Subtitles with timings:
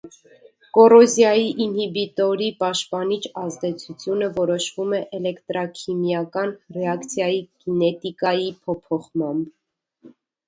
[0.75, 10.13] Կոռոզիայի ինհիբիտորի պաշտպանիչ ազդեցությունը որոշվում է էլեկտրաքիմիական ռեակցիայի կինետիկայի փոփոխմամբ։